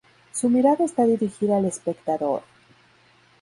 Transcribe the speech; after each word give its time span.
Su 0.31 0.49
mirada 0.49 0.83
está 0.83 1.05
dirigida 1.05 1.57
al 1.57 1.65
espectador. 1.65 2.41